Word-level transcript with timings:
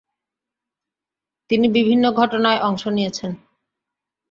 তিনি 1.49 1.67
বিভিন্ন 1.67 2.03
ঘটনায় 2.11 2.59
অংশ 2.59 2.83
নিয়েছেন। 2.87 3.31